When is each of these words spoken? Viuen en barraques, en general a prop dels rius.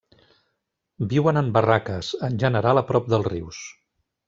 Viuen 1.11 1.41
en 1.41 1.51
barraques, 1.59 2.11
en 2.29 2.41
general 2.45 2.83
a 2.83 2.85
prop 2.91 3.13
dels 3.15 3.31
rius. 3.31 3.63